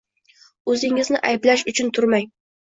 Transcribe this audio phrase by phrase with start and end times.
[0.73, 2.29] O’zingizni ayblash uchun turmang!